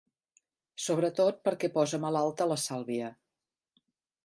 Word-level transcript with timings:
Sobretot 0.85 1.43
perquè 1.49 1.69
posa 1.77 2.01
malalta 2.07 2.49
la 2.55 2.59
Sàlvia. 2.65 3.13